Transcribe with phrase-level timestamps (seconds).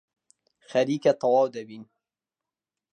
[0.69, 1.83] خەریکە تەواو دەبین.